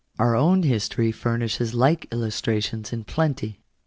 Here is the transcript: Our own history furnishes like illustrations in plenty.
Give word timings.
Our 0.17 0.35
own 0.35 0.63
history 0.63 1.11
furnishes 1.11 1.75
like 1.75 2.11
illustrations 2.11 2.91
in 2.91 3.03
plenty. 3.03 3.59